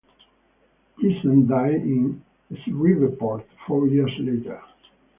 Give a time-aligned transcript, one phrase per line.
[0.99, 2.23] Pleasant died in
[2.65, 4.59] Shreveport four years later.